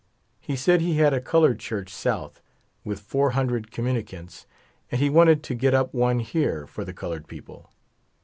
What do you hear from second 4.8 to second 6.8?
and he wanted to get up one here